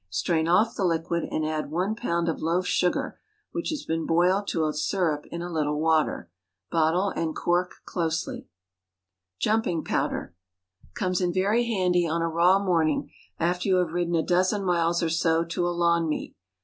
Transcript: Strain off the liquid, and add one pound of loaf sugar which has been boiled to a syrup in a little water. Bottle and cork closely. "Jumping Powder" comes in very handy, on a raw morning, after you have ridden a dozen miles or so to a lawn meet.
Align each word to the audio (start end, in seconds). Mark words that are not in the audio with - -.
Strain 0.09 0.47
off 0.47 0.73
the 0.73 0.83
liquid, 0.83 1.27
and 1.29 1.45
add 1.45 1.69
one 1.69 1.93
pound 1.93 2.27
of 2.27 2.41
loaf 2.41 2.65
sugar 2.65 3.19
which 3.51 3.69
has 3.69 3.85
been 3.85 4.07
boiled 4.07 4.47
to 4.47 4.65
a 4.65 4.73
syrup 4.73 5.27
in 5.27 5.43
a 5.43 5.53
little 5.53 5.79
water. 5.79 6.31
Bottle 6.71 7.09
and 7.11 7.35
cork 7.35 7.75
closely. 7.85 8.47
"Jumping 9.37 9.83
Powder" 9.83 10.33
comes 10.95 11.21
in 11.21 11.31
very 11.31 11.65
handy, 11.65 12.07
on 12.07 12.23
a 12.23 12.27
raw 12.29 12.57
morning, 12.57 13.11
after 13.39 13.69
you 13.69 13.75
have 13.75 13.93
ridden 13.93 14.15
a 14.15 14.23
dozen 14.25 14.65
miles 14.65 15.03
or 15.03 15.09
so 15.11 15.43
to 15.45 15.67
a 15.67 15.69
lawn 15.69 16.09
meet. 16.09 16.35